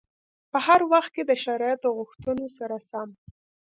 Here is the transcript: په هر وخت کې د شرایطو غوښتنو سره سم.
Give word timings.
په 0.51 0.57
هر 0.67 0.81
وخت 0.91 1.09
کې 1.15 1.23
د 1.25 1.31
شرایطو 1.43 1.89
غوښتنو 1.97 2.47
سره 2.57 2.75
سم. 2.89 3.09